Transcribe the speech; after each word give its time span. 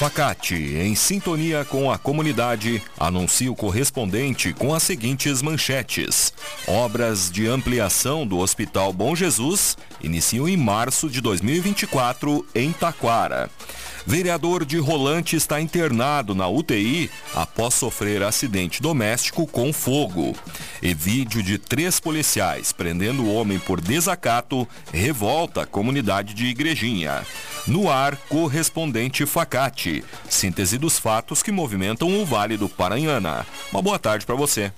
Facate, 0.00 0.54
em 0.54 0.94
sintonia 0.94 1.62
com 1.62 1.92
a 1.92 1.98
comunidade, 1.98 2.82
anuncia 2.98 3.52
o 3.52 3.54
correspondente 3.54 4.54
com 4.54 4.72
as 4.72 4.82
seguintes 4.82 5.42
manchetes. 5.42 6.32
Obras 6.66 7.30
de 7.30 7.46
ampliação 7.46 8.26
do 8.26 8.38
Hospital 8.38 8.94
Bom 8.94 9.14
Jesus 9.14 9.76
iniciam 10.02 10.48
em 10.48 10.56
março 10.56 11.10
de 11.10 11.20
2024 11.20 12.46
em 12.54 12.72
Taquara. 12.72 13.50
Vereador 14.10 14.64
de 14.64 14.76
Rolante 14.76 15.36
está 15.36 15.60
internado 15.60 16.34
na 16.34 16.48
UTI 16.48 17.08
após 17.32 17.74
sofrer 17.74 18.24
acidente 18.24 18.82
doméstico 18.82 19.46
com 19.46 19.72
fogo. 19.72 20.34
E 20.82 20.92
vídeo 20.92 21.40
de 21.44 21.58
três 21.58 22.00
policiais 22.00 22.72
prendendo 22.72 23.22
o 23.22 23.32
homem 23.32 23.60
por 23.60 23.80
desacato 23.80 24.66
revolta 24.92 25.62
a 25.62 25.66
comunidade 25.66 26.34
de 26.34 26.46
Igrejinha. 26.46 27.24
No 27.68 27.88
ar, 27.88 28.16
correspondente 28.28 29.24
Facate. 29.26 30.02
Síntese 30.28 30.76
dos 30.76 30.98
fatos 30.98 31.40
que 31.40 31.52
movimentam 31.52 32.20
o 32.20 32.26
Vale 32.26 32.56
do 32.56 32.68
Paranhana. 32.68 33.46
Uma 33.70 33.80
boa 33.80 33.96
tarde 33.96 34.26
para 34.26 34.34
você. 34.34 34.72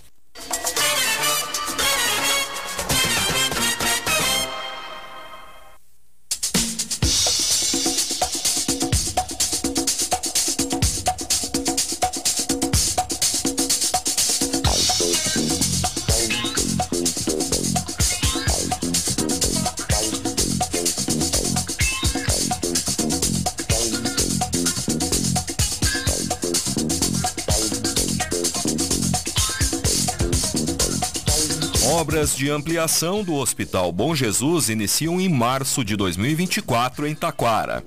Obras 31.86 32.36
de 32.36 32.48
ampliação 32.48 33.25
do 33.25 33.34
Hospital 33.34 33.91
Bom 33.91 34.14
Jesus 34.14 34.69
iniciam 34.69 35.20
em 35.20 35.28
março 35.28 35.84
de 35.84 35.97
2024 35.97 37.08
em 37.08 37.14
Taquara. 37.14 37.83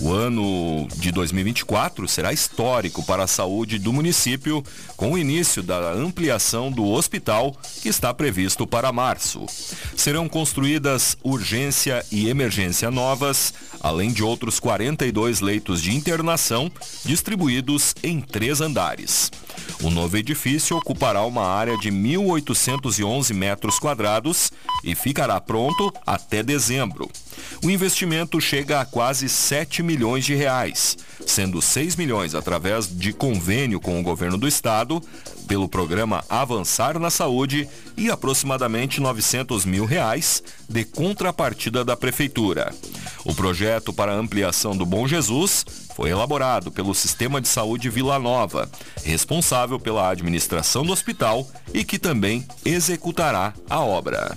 O 0.00 0.12
ano 0.12 0.88
de 0.96 1.12
2024 1.12 2.08
será 2.08 2.32
histórico 2.32 3.04
para 3.04 3.24
a 3.24 3.28
saúde 3.28 3.78
do 3.78 3.92
município, 3.92 4.62
com 4.96 5.12
o 5.12 5.18
início 5.18 5.62
da 5.62 5.92
ampliação 5.92 6.70
do 6.70 6.84
hospital, 6.84 7.56
que 7.80 7.88
está 7.88 8.12
previsto 8.12 8.66
para 8.66 8.92
março. 8.92 9.46
Serão 9.96 10.28
construídas 10.28 11.16
urgência 11.22 12.04
e 12.10 12.28
emergência 12.28 12.90
novas, 12.90 13.54
além 13.80 14.12
de 14.12 14.22
outros 14.22 14.58
42 14.58 15.40
leitos 15.40 15.80
de 15.80 15.94
internação 15.94 16.70
distribuídos 17.04 17.94
em 18.02 18.20
três 18.20 18.60
andares. 18.60 19.30
O 19.82 19.90
novo 19.90 20.16
edifício 20.16 20.76
ocupará 20.76 21.24
uma 21.24 21.46
área 21.46 21.78
de 21.78 21.90
1.811 21.90 23.32
metros 23.32 23.78
quadrados 23.78 24.50
e 24.82 24.94
ficará 24.94 25.40
pronto 25.40 25.92
até 26.06 26.42
dezembro. 26.42 27.08
O 27.62 27.70
investimento 27.70 28.40
chega 28.40 28.80
a 28.80 28.84
quase 28.84 29.28
7 29.28 29.82
milhões 29.82 30.24
de 30.24 30.34
reais, 30.34 30.96
sendo 31.26 31.60
6 31.60 31.96
milhões 31.96 32.34
através 32.34 32.86
de 32.86 33.12
convênio 33.12 33.80
com 33.80 33.98
o 33.98 34.02
governo 34.02 34.36
do 34.36 34.48
estado, 34.48 35.02
pelo 35.46 35.68
programa 35.68 36.24
Avançar 36.28 36.98
na 36.98 37.10
Saúde 37.10 37.68
e 37.96 38.10
aproximadamente 38.10 39.00
900 39.00 39.64
mil 39.64 39.84
reais 39.84 40.42
de 40.68 40.84
contrapartida 40.84 41.84
da 41.84 41.96
prefeitura. 41.96 42.74
O 43.24 43.34
projeto 43.34 43.92
para 43.92 44.14
ampliação 44.14 44.76
do 44.76 44.84
Bom 44.84 45.06
Jesus 45.06 45.64
foi 45.94 46.10
elaborado 46.10 46.70
pelo 46.70 46.94
Sistema 46.94 47.40
de 47.40 47.48
Saúde 47.48 47.88
Vila 47.88 48.18
Nova, 48.18 48.68
responsável 49.04 49.78
pela 49.78 50.10
administração 50.10 50.84
do 50.84 50.92
hospital 50.92 51.48
e 51.72 51.84
que 51.84 51.98
também 51.98 52.46
executará 52.64 53.54
a 53.68 53.80
obra. 53.80 54.36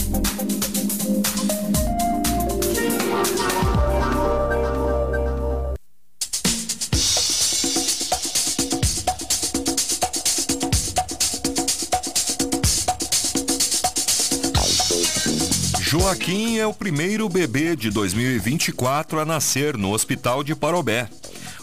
Joaquim 16.01 16.57
é 16.57 16.65
o 16.65 16.73
primeiro 16.73 17.29
bebê 17.29 17.75
de 17.75 17.91
2024 17.91 19.19
a 19.19 19.23
nascer 19.23 19.77
no 19.77 19.93
Hospital 19.93 20.43
de 20.43 20.55
Parobé. 20.55 21.07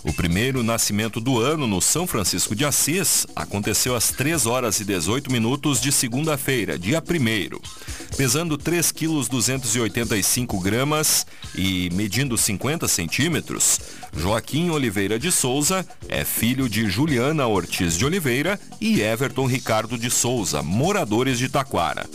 O 0.04 0.12
primeiro 0.12 0.62
nascimento 0.62 1.20
do 1.20 1.40
ano 1.40 1.66
no 1.66 1.80
São 1.80 2.06
Francisco 2.06 2.54
de 2.54 2.64
Assis 2.64 3.26
aconteceu 3.34 3.96
às 3.96 4.10
3 4.12 4.46
horas 4.46 4.78
e 4.78 4.84
18 4.84 5.30
minutos 5.32 5.80
de 5.80 5.90
segunda-feira, 5.90 6.78
dia 6.78 7.02
1 7.02 7.58
pesando 8.16 8.56
3 8.56 8.90
quilos 8.92 9.28
285 9.28 10.60
gramas 10.60 11.26
e 11.54 11.90
medindo 11.92 12.38
50 12.38 12.88
centímetros, 12.88 13.80
Joaquim 14.16 14.70
Oliveira 14.70 15.18
de 15.18 15.30
Souza 15.30 15.86
é 16.08 16.24
filho 16.24 16.68
de 16.68 16.88
Juliana 16.88 17.46
Ortiz 17.46 17.96
de 17.96 18.04
Oliveira 18.04 18.58
e 18.80 19.00
Everton 19.00 19.46
Ricardo 19.46 19.98
de 19.98 20.10
Souza, 20.10 20.62
moradores 20.62 21.38
de 21.38 21.48
Taquara. 21.48 22.08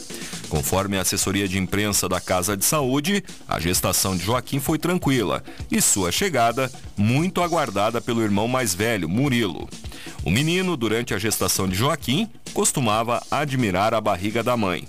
Conforme 0.54 1.00
a 1.00 1.02
assessoria 1.02 1.48
de 1.48 1.58
imprensa 1.58 2.08
da 2.08 2.22
Casa 2.22 2.56
de 2.56 2.64
Saúde, 2.64 3.24
a 3.48 3.60
gestação 3.60 4.16
de 4.16 4.24
Joaquim 4.24 4.60
foi 4.60 4.78
tranquila 4.78 5.44
e 5.72 5.82
sua 5.82 6.12
chegada 6.12 6.72
muito 6.96 7.42
aguardada 7.42 8.00
pelo 8.00 8.22
irmão 8.22 8.48
mais 8.48 8.76
velho, 8.76 9.10
Murilo. 9.10 9.68
O 10.24 10.30
menino, 10.30 10.78
durante 10.78 11.12
a 11.12 11.18
gestação 11.18 11.68
de 11.68 11.74
Joaquim, 11.74 12.30
costumava 12.54 13.20
admirar 13.32 13.96
a 13.96 14.00
barriga 14.00 14.44
da 14.44 14.56
mãe. 14.56 14.88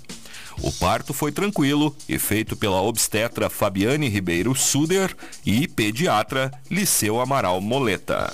O 0.61 0.71
parto 0.71 1.15
foi 1.15 1.31
tranquilo 1.31 1.95
e 2.07 2.19
feito 2.19 2.55
pela 2.55 2.79
obstetra 2.79 3.49
Fabiane 3.49 4.07
Ribeiro 4.07 4.53
Suder 4.53 5.15
e 5.43 5.67
pediatra 5.67 6.51
Liceu 6.69 7.19
Amaral 7.19 7.59
Moleta. 7.59 8.31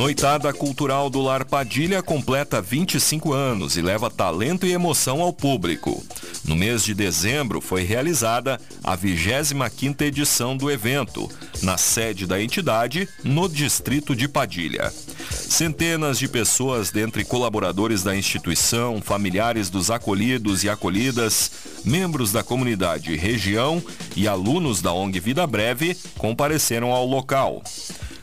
Noitada 0.00 0.50
Cultural 0.50 1.10
do 1.10 1.20
Lar 1.20 1.44
Padilha 1.44 2.02
completa 2.02 2.62
25 2.62 3.34
anos 3.34 3.76
e 3.76 3.82
leva 3.82 4.10
talento 4.10 4.66
e 4.66 4.72
emoção 4.72 5.20
ao 5.20 5.30
público. 5.30 6.02
No 6.42 6.56
mês 6.56 6.82
de 6.82 6.94
dezembro 6.94 7.60
foi 7.60 7.82
realizada 7.82 8.58
a 8.82 8.96
25ª 8.96 10.00
edição 10.00 10.56
do 10.56 10.70
evento, 10.70 11.28
na 11.62 11.76
sede 11.76 12.26
da 12.26 12.42
entidade, 12.42 13.06
no 13.22 13.46
distrito 13.46 14.16
de 14.16 14.26
Padilha. 14.26 14.90
Centenas 15.30 16.18
de 16.18 16.28
pessoas, 16.28 16.90
dentre 16.90 17.22
colaboradores 17.22 18.02
da 18.02 18.16
instituição, 18.16 19.02
familiares 19.02 19.68
dos 19.68 19.90
acolhidos 19.90 20.64
e 20.64 20.70
acolhidas, 20.70 21.50
membros 21.84 22.32
da 22.32 22.42
comunidade 22.42 23.14
região 23.16 23.82
e 24.16 24.26
alunos 24.26 24.80
da 24.80 24.94
ONG 24.94 25.20
Vida 25.20 25.46
Breve, 25.46 25.94
compareceram 26.16 26.90
ao 26.90 27.04
local. 27.04 27.62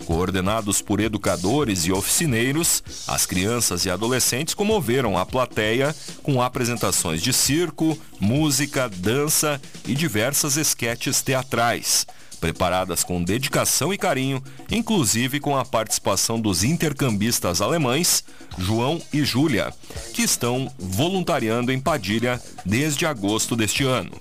Coordenados 0.07 0.81
por 0.81 1.01
educadores 1.01 1.86
e 1.86 1.92
oficineiros, 1.92 2.81
as 3.06 3.25
crianças 3.25 3.83
e 3.83 3.89
adolescentes 3.89 4.54
comoveram 4.54 5.18
a 5.18 5.25
plateia 5.25 5.94
com 6.24 6.42
apresentações 6.42 7.21
de 7.21 7.33
circo, 7.33 8.00
música, 8.18 8.88
dança 8.88 9.62
e 9.86 9.94
diversas 9.94 10.56
esquetes 10.56 11.21
teatrais 11.21 12.07
preparadas 12.39 13.04
com 13.04 13.21
dedicação 13.21 13.92
e 13.92 13.98
carinho, 13.98 14.42
inclusive 14.71 15.39
com 15.39 15.57
a 15.57 15.65
participação 15.65 16.39
dos 16.39 16.63
intercambistas 16.63 17.62
alemães 17.62 18.24
João 18.57 19.01
e 19.12 19.25
Júlia, 19.25 19.74
que 20.13 20.21
estão 20.21 20.71
voluntariando 20.77 21.71
em 21.71 21.80
Padilha 21.80 22.42
desde 22.63 23.06
agosto 23.06 23.56
deste 23.56 23.83
ano. 23.83 24.12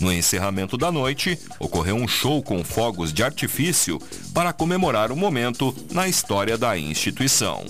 No 0.00 0.10
encerramento 0.10 0.78
da 0.78 0.90
noite, 0.90 1.38
ocorreu 1.58 1.94
um 1.94 2.08
show 2.08 2.42
com 2.42 2.64
fogos 2.64 3.12
de 3.12 3.22
artifício 3.22 4.00
para 4.32 4.52
comemorar 4.52 5.12
o 5.12 5.16
momento 5.16 5.74
na 5.92 6.08
história 6.08 6.56
da 6.56 6.78
instituição. 6.78 7.64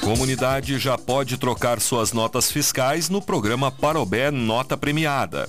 Comunidade 0.00 0.78
já 0.78 0.96
pode 0.96 1.36
trocar 1.36 1.80
suas 1.80 2.12
notas 2.12 2.50
fiscais 2.50 3.08
no 3.08 3.20
programa 3.20 3.70
Parobé 3.70 4.30
Nota 4.30 4.76
Premiada. 4.76 5.48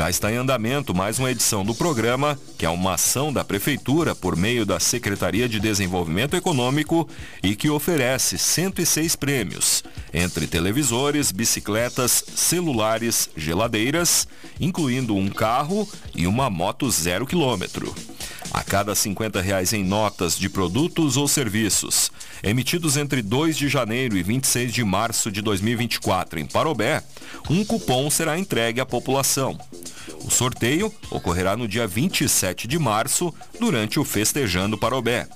Já 0.00 0.08
está 0.08 0.32
em 0.32 0.36
andamento 0.36 0.94
mais 0.94 1.18
uma 1.18 1.30
edição 1.30 1.62
do 1.62 1.74
programa, 1.74 2.38
que 2.56 2.64
é 2.64 2.70
uma 2.70 2.94
ação 2.94 3.30
da 3.30 3.44
Prefeitura 3.44 4.14
por 4.14 4.34
meio 4.34 4.64
da 4.64 4.80
Secretaria 4.80 5.46
de 5.46 5.60
Desenvolvimento 5.60 6.34
Econômico 6.34 7.06
e 7.42 7.54
que 7.54 7.68
oferece 7.68 8.38
106 8.38 9.14
prêmios, 9.14 9.84
entre 10.14 10.46
televisores, 10.46 11.30
bicicletas, 11.30 12.24
celulares, 12.34 13.28
geladeiras, 13.36 14.26
incluindo 14.58 15.14
um 15.14 15.28
carro 15.28 15.86
e 16.14 16.26
uma 16.26 16.48
moto 16.48 16.90
zero 16.90 17.26
quilômetro. 17.26 17.94
A 18.52 18.64
cada 18.64 18.94
50 18.94 19.38
reais 19.42 19.74
em 19.74 19.84
notas 19.84 20.38
de 20.38 20.48
produtos 20.48 21.18
ou 21.18 21.28
serviços 21.28 22.10
emitidos 22.42 22.96
entre 22.96 23.22
2 23.22 23.56
de 23.56 23.68
janeiro 23.68 24.16
e 24.16 24.22
26 24.22 24.72
de 24.72 24.82
março 24.82 25.30
de 25.30 25.42
2024 25.42 26.40
em 26.40 26.46
Parobé, 26.46 27.02
um 27.48 27.64
cupom 27.64 28.08
será 28.10 28.38
entregue 28.38 28.80
à 28.80 28.86
população. 28.86 29.58
O 30.24 30.30
sorteio 30.30 30.92
ocorrerá 31.10 31.56
no 31.56 31.68
dia 31.68 31.86
27 31.86 32.66
de 32.66 32.78
março, 32.78 33.32
durante 33.58 33.98
o 33.98 34.04
Festejando 34.04 34.78
Parobé. 34.78 35.28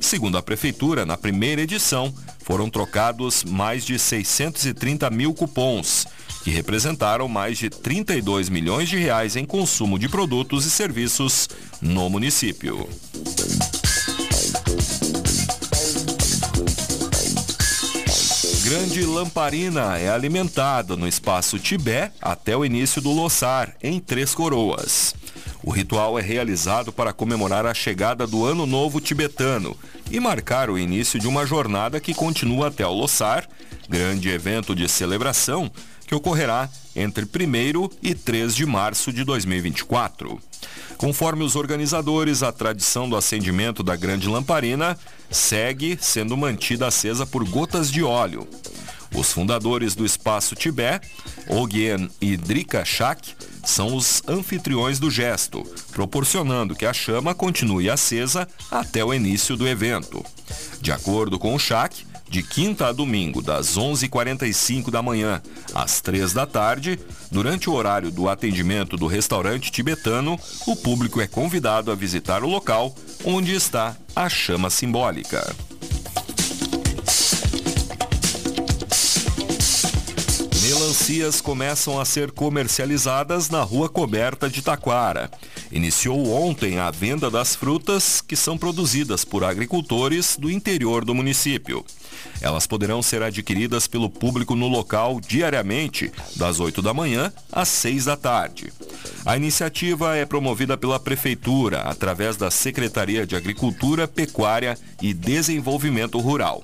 Segundo 0.00 0.36
a 0.36 0.42
Prefeitura, 0.42 1.06
na 1.06 1.16
primeira 1.16 1.62
edição, 1.62 2.12
foram 2.44 2.68
trocados 2.68 3.44
mais 3.44 3.84
de 3.84 3.98
630 3.98 5.08
mil 5.10 5.32
cupons, 5.32 6.06
que 6.42 6.50
representaram 6.50 7.28
mais 7.28 7.58
de 7.58 7.70
32 7.70 8.48
milhões 8.48 8.88
de 8.88 8.98
reais 8.98 9.36
em 9.36 9.44
consumo 9.44 9.98
de 9.98 10.08
produtos 10.08 10.64
e 10.64 10.70
serviços 10.70 11.48
no 11.80 12.10
município. 12.10 12.88
Grande 18.72 19.04
Lamparina 19.04 19.98
é 19.98 20.08
alimentada 20.08 20.96
no 20.96 21.06
espaço 21.06 21.58
Tibé 21.58 22.10
até 22.22 22.56
o 22.56 22.64
início 22.64 23.02
do 23.02 23.12
Loçar, 23.12 23.76
em 23.82 24.00
Três 24.00 24.34
Coroas. 24.34 25.14
O 25.62 25.70
ritual 25.70 26.18
é 26.18 26.22
realizado 26.22 26.90
para 26.90 27.12
comemorar 27.12 27.66
a 27.66 27.74
chegada 27.74 28.26
do 28.26 28.46
Ano 28.46 28.64
Novo 28.64 28.98
Tibetano 28.98 29.76
e 30.10 30.18
marcar 30.18 30.70
o 30.70 30.78
início 30.78 31.20
de 31.20 31.28
uma 31.28 31.44
jornada 31.44 32.00
que 32.00 32.14
continua 32.14 32.68
até 32.68 32.86
o 32.86 32.94
Loçar, 32.94 33.46
grande 33.90 34.30
evento 34.30 34.74
de 34.74 34.88
celebração 34.88 35.70
que 36.06 36.14
ocorrerá 36.14 36.66
entre 36.96 37.26
1 37.26 37.90
e 38.02 38.14
3 38.14 38.56
de 38.56 38.64
março 38.64 39.12
de 39.12 39.22
2024. 39.22 40.40
Conforme 41.02 41.42
os 41.42 41.56
organizadores, 41.56 42.44
a 42.44 42.52
tradição 42.52 43.10
do 43.10 43.16
acendimento 43.16 43.82
da 43.82 43.96
grande 43.96 44.28
lamparina 44.28 44.96
segue 45.28 45.98
sendo 46.00 46.36
mantida 46.36 46.86
acesa 46.86 47.26
por 47.26 47.42
gotas 47.42 47.90
de 47.90 48.04
óleo. 48.04 48.46
Os 49.12 49.32
fundadores 49.32 49.96
do 49.96 50.06
Espaço 50.06 50.54
Tibé, 50.54 51.00
Ogyen 51.48 52.08
e 52.20 52.36
Drika 52.36 52.84
Shak, 52.84 53.34
são 53.64 53.96
os 53.96 54.22
anfitriões 54.28 55.00
do 55.00 55.10
gesto, 55.10 55.64
proporcionando 55.90 56.76
que 56.76 56.86
a 56.86 56.92
chama 56.92 57.34
continue 57.34 57.90
acesa 57.90 58.46
até 58.70 59.04
o 59.04 59.12
início 59.12 59.56
do 59.56 59.66
evento. 59.66 60.24
De 60.80 60.92
acordo 60.92 61.36
com 61.36 61.52
o 61.52 61.58
Shak, 61.58 62.06
de 62.32 62.42
quinta 62.42 62.86
a 62.86 62.92
domingo, 62.92 63.42
das 63.42 63.76
11h45 63.76 64.90
da 64.90 65.02
manhã 65.02 65.42
às 65.74 66.00
3 66.00 66.32
da 66.32 66.46
tarde, 66.46 66.98
durante 67.30 67.68
o 67.68 67.74
horário 67.74 68.10
do 68.10 68.26
atendimento 68.26 68.96
do 68.96 69.06
restaurante 69.06 69.70
tibetano, 69.70 70.40
o 70.66 70.74
público 70.74 71.20
é 71.20 71.26
convidado 71.26 71.92
a 71.92 71.94
visitar 71.94 72.42
o 72.42 72.48
local 72.48 72.94
onde 73.22 73.54
está 73.54 73.94
a 74.16 74.30
chama 74.30 74.70
simbólica. 74.70 75.54
Melancias 80.62 81.42
começam 81.42 82.00
a 82.00 82.04
ser 82.06 82.30
comercializadas 82.30 83.50
na 83.50 83.62
rua 83.62 83.90
coberta 83.90 84.48
de 84.48 84.62
Taquara. 84.62 85.30
Iniciou 85.70 86.30
ontem 86.30 86.78
a 86.78 86.90
venda 86.90 87.30
das 87.30 87.54
frutas 87.54 88.22
que 88.22 88.36
são 88.36 88.56
produzidas 88.56 89.22
por 89.22 89.44
agricultores 89.44 90.38
do 90.38 90.50
interior 90.50 91.04
do 91.04 91.14
município. 91.14 91.84
Elas 92.40 92.66
poderão 92.66 93.02
ser 93.02 93.22
adquiridas 93.22 93.86
pelo 93.86 94.10
público 94.10 94.54
no 94.54 94.68
local 94.68 95.20
diariamente, 95.20 96.10
das 96.36 96.60
8 96.60 96.82
da 96.82 96.92
manhã 96.92 97.32
às 97.50 97.68
6 97.68 98.04
da 98.06 98.16
tarde. 98.16 98.72
A 99.24 99.36
iniciativa 99.36 100.16
é 100.16 100.24
promovida 100.24 100.76
pela 100.76 100.98
Prefeitura 100.98 101.82
através 101.82 102.36
da 102.36 102.50
Secretaria 102.50 103.26
de 103.26 103.36
Agricultura, 103.36 104.08
Pecuária 104.08 104.76
e 105.00 105.14
Desenvolvimento 105.14 106.18
Rural. 106.18 106.62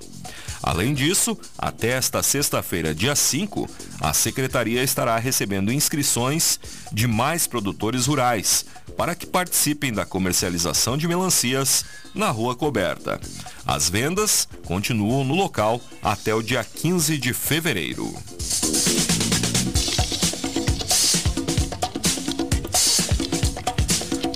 Além 0.62 0.92
disso, 0.94 1.38
até 1.56 1.88
esta 1.88 2.22
sexta-feira, 2.22 2.94
dia 2.94 3.14
5, 3.14 3.68
a 4.00 4.12
Secretaria 4.12 4.82
estará 4.82 5.16
recebendo 5.18 5.72
inscrições 5.72 6.58
de 6.92 7.06
mais 7.06 7.46
produtores 7.46 8.06
rurais 8.06 8.64
para 8.96 9.14
que 9.14 9.26
participem 9.26 9.92
da 9.92 10.04
comercialização 10.04 10.96
de 10.96 11.06
melancias 11.06 11.84
na 12.14 12.30
rua 12.30 12.56
coberta. 12.56 13.20
As 13.66 13.88
vendas 13.88 14.48
continuam 14.64 15.24
no 15.24 15.34
local 15.34 15.80
até 16.02 16.34
o 16.34 16.42
dia 16.42 16.64
15 16.64 17.16
de 17.16 17.32
fevereiro. 17.32 18.12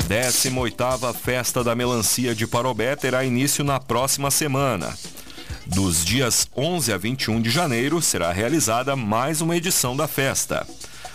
Décima 0.07 0.61
oitava 0.61 1.15
Festa 1.15 1.65
da 1.65 1.75
Melancia 1.75 2.35
de 2.35 2.47
Parobé 2.47 2.95
terá 2.95 3.25
início 3.25 3.65
na 3.65 3.81
próxima 3.81 4.31
semana. 4.31 4.95
Dos 5.67 6.05
dias 6.05 6.49
11 6.57 6.93
a 6.93 6.99
21 6.99 7.41
de 7.41 7.49
janeiro 7.49 8.03
será 8.03 8.33
realizada 8.33 8.97
mais 8.97 9.41
uma 9.41 9.57
edição 9.57 9.97
da 9.97 10.09
festa. 10.09 10.67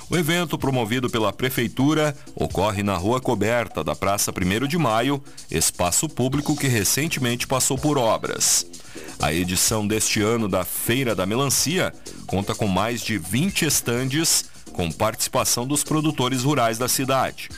O 0.10 0.16
evento, 0.16 0.58
promovido 0.58 1.10
pela 1.10 1.34
Prefeitura, 1.34 2.16
ocorre 2.34 2.82
na 2.82 2.96
Rua 2.96 3.20
Coberta 3.20 3.84
da 3.84 3.94
Praça 3.94 4.32
1 4.32 4.66
de 4.66 4.78
Maio, 4.78 5.22
espaço 5.52 6.08
público 6.08 6.56
que 6.56 6.68
recentemente 6.68 7.46
passou 7.46 7.78
por 7.78 7.98
obras. 7.98 8.66
A 9.20 9.34
edição 9.34 9.86
deste 9.86 10.22
ano 10.22 10.48
da 10.48 10.64
Feira 10.64 11.14
da 11.14 11.26
Melancia 11.26 11.94
conta 12.26 12.56
com 12.56 12.68
mais 12.68 13.02
de 13.02 13.18
20 13.18 13.66
estandes 13.66 14.46
com 14.72 14.90
participação 14.90 15.68
dos 15.68 15.84
produtores 15.84 16.44
rurais 16.44 16.78
da 16.78 16.88
cidade. 16.88 17.50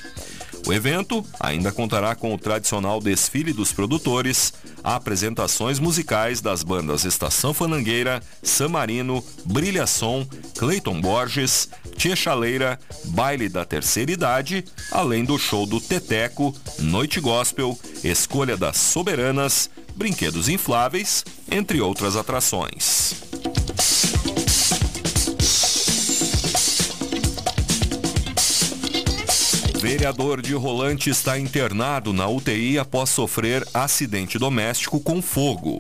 O 0.68 0.74
evento 0.74 1.26
ainda 1.40 1.72
contará 1.72 2.14
com 2.16 2.34
o 2.34 2.38
tradicional 2.38 3.00
desfile 3.00 3.54
dos 3.54 3.72
produtores, 3.72 4.54
apresentações 4.84 5.80
musicais 5.80 6.42
das 6.42 6.64
bandas 6.64 7.06
Estação 7.06 7.54
Fanangueira, 7.54 8.22
San 8.44 8.70
Marino, 8.70 9.24
Brilha 9.46 9.88
Som, 9.88 10.28
Cleiton 10.58 11.02
Borges, 11.02 11.70
Tia 11.98 12.16
Chaleira, 12.16 12.80
Baile 13.06 13.50
da 13.50 13.66
Terceira 13.66 14.12
Idade, 14.12 14.64
além 14.92 15.26
do 15.26 15.38
show 15.38 15.66
do 15.66 15.82
Teteco, 15.82 16.56
Noite 16.80 17.20
Gospel, 17.20 17.78
Escolha 18.04 18.56
das 18.56 18.78
Soberanas, 18.78 19.70
Brinquedos 19.96 20.48
Infláveis, 20.48 21.26
entre 21.50 21.82
outras 21.82 22.16
atrações. 22.16 23.16
Vereador 29.80 30.42
de 30.42 30.54
Rolante 30.54 31.10
está 31.10 31.40
internado 31.40 32.12
na 32.12 32.28
UTI 32.28 32.78
após 32.78 33.10
sofrer 33.10 33.66
acidente 33.74 34.38
doméstico 34.38 35.00
com 35.00 35.22
fogo. 35.22 35.80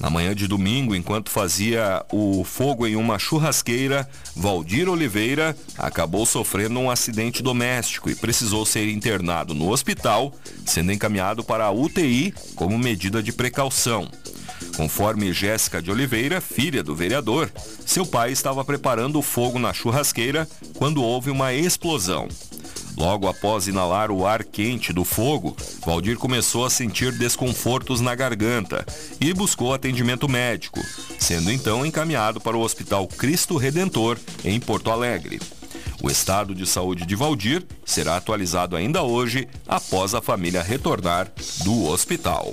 Na 0.00 0.10
manhã 0.10 0.34
de 0.34 0.48
domingo, 0.48 0.96
enquanto 0.96 1.30
fazia 1.30 2.04
o 2.12 2.42
fogo 2.42 2.88
em 2.88 2.96
uma 2.96 3.20
churrasqueira, 3.20 4.08
Valdir 4.34 4.88
Oliveira 4.88 5.56
acabou 5.78 6.26
sofrendo 6.26 6.80
um 6.80 6.90
acidente 6.90 7.40
doméstico 7.40 8.10
e 8.10 8.16
precisou 8.16 8.66
ser 8.66 8.90
internado 8.90 9.54
no 9.54 9.70
hospital, 9.70 10.34
sendo 10.66 10.90
encaminhado 10.90 11.44
para 11.44 11.66
a 11.66 11.70
UTI 11.70 12.34
como 12.56 12.76
medida 12.76 13.22
de 13.22 13.32
precaução. 13.32 14.10
Conforme 14.76 15.32
Jéssica 15.32 15.80
de 15.80 15.90
Oliveira, 15.90 16.40
filha 16.40 16.82
do 16.82 16.96
vereador, 16.96 17.50
seu 17.86 18.04
pai 18.04 18.32
estava 18.32 18.64
preparando 18.64 19.20
o 19.20 19.22
fogo 19.22 19.56
na 19.56 19.72
churrasqueira 19.72 20.48
quando 20.74 21.00
houve 21.00 21.30
uma 21.30 21.54
explosão. 21.54 22.26
Logo 22.96 23.28
após 23.28 23.68
inalar 23.68 24.10
o 24.10 24.26
ar 24.26 24.42
quente 24.42 24.92
do 24.92 25.04
fogo, 25.04 25.54
Valdir 25.84 26.16
começou 26.16 26.64
a 26.64 26.70
sentir 26.70 27.12
desconfortos 27.12 28.00
na 28.00 28.14
garganta 28.14 28.86
e 29.20 29.34
buscou 29.34 29.74
atendimento 29.74 30.26
médico, 30.28 30.80
sendo 31.18 31.52
então 31.52 31.84
encaminhado 31.84 32.40
para 32.40 32.56
o 32.56 32.62
Hospital 32.62 33.06
Cristo 33.06 33.58
Redentor, 33.58 34.18
em 34.42 34.58
Porto 34.58 34.90
Alegre. 34.90 35.38
O 36.02 36.10
estado 36.10 36.54
de 36.54 36.66
saúde 36.66 37.04
de 37.04 37.14
Valdir 37.14 37.64
será 37.84 38.16
atualizado 38.16 38.76
ainda 38.76 39.02
hoje, 39.02 39.46
após 39.66 40.14
a 40.14 40.22
família 40.22 40.62
retornar 40.62 41.30
do 41.64 41.84
hospital. 41.84 42.52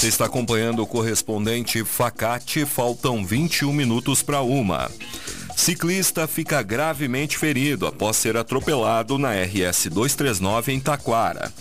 Você 0.00 0.08
está 0.08 0.24
acompanhando 0.24 0.82
o 0.82 0.86
correspondente 0.86 1.84
Facate, 1.84 2.64
faltam 2.64 3.22
21 3.22 3.70
minutos 3.70 4.22
para 4.22 4.40
uma. 4.40 4.90
Ciclista 5.54 6.26
fica 6.26 6.62
gravemente 6.62 7.36
ferido 7.36 7.86
após 7.86 8.16
ser 8.16 8.34
atropelado 8.34 9.18
na 9.18 9.32
RS 9.34 9.88
239 9.90 10.72
em 10.72 10.80
Taquara. 10.80 11.52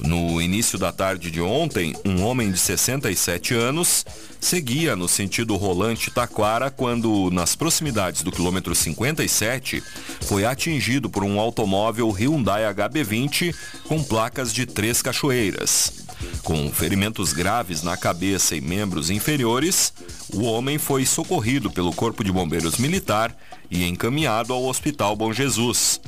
No 0.00 0.38
início 0.38 0.78
da 0.78 0.92
tarde 0.92 1.30
de 1.30 1.40
ontem, 1.40 1.96
um 2.04 2.22
homem 2.24 2.52
de 2.52 2.58
67 2.58 3.54
anos 3.54 4.04
seguia 4.38 4.94
no 4.94 5.08
sentido 5.08 5.56
rolante 5.56 6.10
Taquara 6.10 6.70
quando, 6.70 7.30
nas 7.30 7.56
proximidades 7.56 8.22
do 8.22 8.30
quilômetro 8.30 8.74
57, 8.74 9.82
foi 10.26 10.44
atingido 10.44 11.08
por 11.08 11.24
um 11.24 11.40
automóvel 11.40 12.10
Hyundai 12.10 12.70
HB20 12.74 13.54
com 13.84 14.04
placas 14.04 14.52
de 14.52 14.66
Três 14.66 15.00
Cachoeiras. 15.00 16.06
Com 16.42 16.72
ferimentos 16.72 17.32
graves 17.32 17.82
na 17.82 17.96
cabeça 17.96 18.56
e 18.56 18.60
membros 18.60 19.10
inferiores, 19.10 19.92
o 20.32 20.42
homem 20.42 20.78
foi 20.78 21.04
socorrido 21.04 21.70
pelo 21.70 21.92
Corpo 21.92 22.24
de 22.24 22.32
Bombeiros 22.32 22.78
Militar 22.78 23.36
e 23.70 23.84
encaminhado 23.84 24.52
ao 24.52 24.64
Hospital 24.64 25.14
Bom 25.14 25.32
Jesus. 25.32 26.00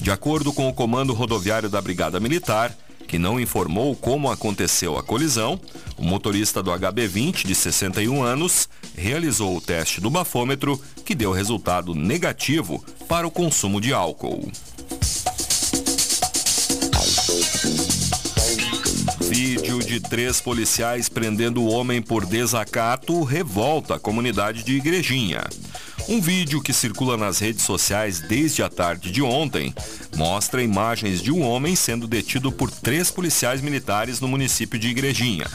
De 0.00 0.10
acordo 0.10 0.52
com 0.52 0.68
o 0.68 0.74
Comando 0.74 1.12
Rodoviário 1.12 1.68
da 1.68 1.80
Brigada 1.80 2.20
Militar, 2.20 2.74
que 3.06 3.18
não 3.18 3.40
informou 3.40 3.96
como 3.96 4.30
aconteceu 4.30 4.98
a 4.98 5.02
colisão, 5.02 5.58
o 5.96 6.04
motorista 6.04 6.62
do 6.62 6.70
HB20, 6.70 7.46
de 7.46 7.54
61 7.54 8.22
anos, 8.22 8.68
realizou 8.94 9.56
o 9.56 9.60
teste 9.60 10.00
do 10.00 10.10
bafômetro, 10.10 10.80
que 11.04 11.14
deu 11.14 11.32
resultado 11.32 11.94
negativo 11.94 12.84
para 13.08 13.26
o 13.26 13.30
consumo 13.30 13.80
de 13.80 13.94
álcool. 13.94 14.52
De 19.88 20.00
três 20.00 20.38
policiais 20.38 21.08
prendendo 21.08 21.62
o 21.62 21.68
homem 21.68 22.02
por 22.02 22.26
desacato 22.26 23.24
revolta 23.24 23.94
a 23.94 23.98
comunidade 23.98 24.62
de 24.62 24.74
Igrejinha. 24.74 25.42
Um 26.06 26.20
vídeo 26.20 26.62
que 26.62 26.74
circula 26.74 27.16
nas 27.16 27.38
redes 27.38 27.64
sociais 27.64 28.20
desde 28.20 28.62
a 28.62 28.68
tarde 28.68 29.10
de 29.10 29.22
ontem 29.22 29.74
mostra 30.14 30.62
imagens 30.62 31.22
de 31.22 31.32
um 31.32 31.42
homem 31.42 31.74
sendo 31.74 32.06
detido 32.06 32.52
por 32.52 32.70
três 32.70 33.10
policiais 33.10 33.62
militares 33.62 34.20
no 34.20 34.28
município 34.28 34.78
de 34.78 34.88
Igrejinha. 34.88 35.46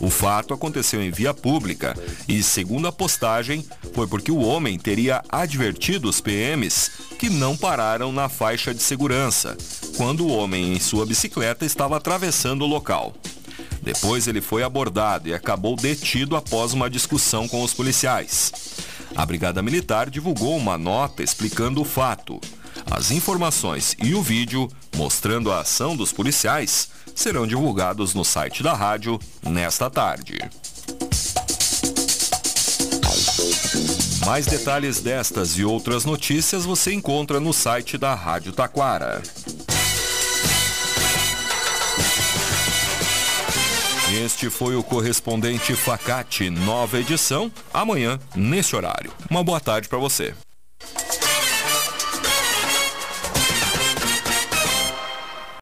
O 0.00 0.08
fato 0.08 0.54
aconteceu 0.54 1.02
em 1.02 1.10
via 1.10 1.34
pública 1.34 1.94
e, 2.26 2.42
segundo 2.42 2.88
a 2.88 2.92
postagem, 2.92 3.64
foi 3.92 4.06
porque 4.06 4.32
o 4.32 4.40
homem 4.40 4.78
teria 4.78 5.22
advertido 5.28 6.08
os 6.08 6.20
PMs 6.20 6.90
que 7.18 7.28
não 7.28 7.56
pararam 7.56 8.12
na 8.12 8.28
faixa 8.28 8.72
de 8.72 8.82
segurança, 8.82 9.56
quando 9.96 10.24
o 10.24 10.30
homem 10.30 10.72
em 10.72 10.80
sua 10.80 11.04
bicicleta 11.04 11.66
estava 11.66 11.96
atravessando 11.96 12.62
o 12.62 12.68
local. 12.68 13.14
Depois 13.88 14.28
ele 14.28 14.42
foi 14.42 14.62
abordado 14.62 15.30
e 15.30 15.34
acabou 15.34 15.74
detido 15.74 16.36
após 16.36 16.74
uma 16.74 16.90
discussão 16.90 17.48
com 17.48 17.62
os 17.62 17.72
policiais. 17.72 18.52
A 19.16 19.24
Brigada 19.24 19.62
Militar 19.62 20.10
divulgou 20.10 20.58
uma 20.58 20.76
nota 20.76 21.22
explicando 21.22 21.80
o 21.80 21.86
fato. 21.86 22.38
As 22.90 23.10
informações 23.10 23.96
e 23.98 24.14
o 24.14 24.20
vídeo 24.20 24.68
mostrando 24.94 25.50
a 25.50 25.60
ação 25.60 25.96
dos 25.96 26.12
policiais 26.12 26.90
serão 27.14 27.46
divulgados 27.46 28.12
no 28.12 28.26
site 28.26 28.62
da 28.62 28.74
rádio 28.74 29.18
nesta 29.42 29.88
tarde. 29.88 30.38
Mais 34.26 34.44
detalhes 34.44 35.00
destas 35.00 35.56
e 35.58 35.64
outras 35.64 36.04
notícias 36.04 36.66
você 36.66 36.92
encontra 36.92 37.40
no 37.40 37.54
site 37.54 37.96
da 37.96 38.14
Rádio 38.14 38.52
Taquara. 38.52 39.22
Este 44.18 44.50
foi 44.50 44.74
o 44.74 44.82
correspondente 44.82 45.76
Facate, 45.76 46.50
nova 46.50 46.98
edição, 46.98 47.52
amanhã, 47.72 48.18
nesse 48.34 48.74
horário. 48.74 49.12
Uma 49.30 49.44
boa 49.44 49.60
tarde 49.60 49.88
para 49.88 49.96
você. 49.96 50.34